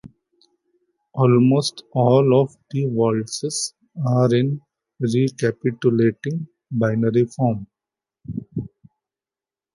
Almost 1.13 1.83
all 1.91 2.41
of 2.41 2.57
the 2.71 2.87
waltzes 2.87 3.75
are 4.03 4.33
in 4.33 4.59
a 4.99 5.05
recapitulating 5.13 6.47
binary 6.71 7.25
form. 7.25 7.67